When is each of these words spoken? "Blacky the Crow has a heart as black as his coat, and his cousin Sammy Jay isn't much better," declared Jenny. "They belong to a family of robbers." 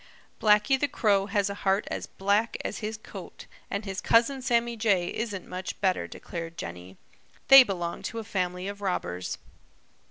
"Blacky 0.41 0.79
the 0.79 0.87
Crow 0.87 1.27
has 1.27 1.47
a 1.47 1.53
heart 1.61 1.87
as 1.91 2.07
black 2.07 2.57
as 2.65 2.79
his 2.79 2.97
coat, 2.97 3.45
and 3.69 3.85
his 3.85 4.01
cousin 4.01 4.41
Sammy 4.41 4.75
Jay 4.75 5.09
isn't 5.13 5.45
much 5.47 5.79
better," 5.79 6.07
declared 6.07 6.57
Jenny. 6.57 6.97
"They 7.49 7.61
belong 7.61 8.01
to 8.09 8.17
a 8.17 8.23
family 8.23 8.67
of 8.67 8.81
robbers." 8.81 9.37